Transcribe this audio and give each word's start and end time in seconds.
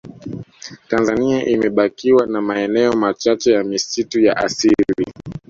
tanzania 0.87 1.39
imebakiwa 1.45 2.25
na 2.27 2.41
maeneo 2.41 2.93
machache 2.93 3.51
ya 3.51 3.63
misitu 3.63 4.19
ya 4.21 4.37
asili 4.37 4.97